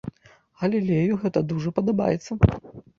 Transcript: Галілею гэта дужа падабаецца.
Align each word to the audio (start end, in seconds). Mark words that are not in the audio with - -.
Галілею 0.61 1.19
гэта 1.27 1.45
дужа 1.55 1.77
падабаецца. 1.79 2.43